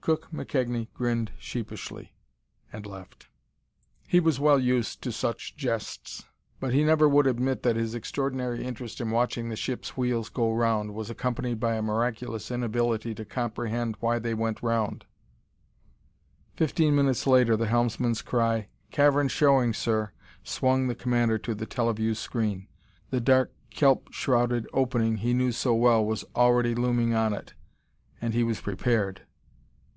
[0.00, 2.14] Cook McKegnie grinned sheepishly,
[2.72, 3.28] and left.
[4.06, 6.24] He was well used to such jests,
[6.58, 10.50] but he never would admit that his extraordinary interest in watching the ship's wheels go
[10.50, 15.04] round was accompanied by a miraculous inability to comprehend why they went round....
[16.56, 20.12] Fifteen minutes later the helmsman's cry, "Cavern showing, sir!"
[20.42, 22.66] swung the commander to the teleview screen.
[23.10, 27.52] The dark, kelp shrouded opening he knew so well was already looming on it.
[28.22, 29.26] And he was prepared.